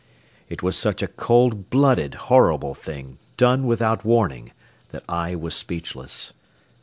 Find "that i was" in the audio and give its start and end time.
4.89-5.53